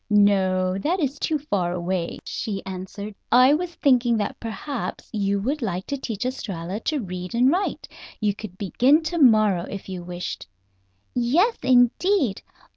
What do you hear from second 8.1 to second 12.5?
You could begin to morrow, if you wished." "Yes, indeed!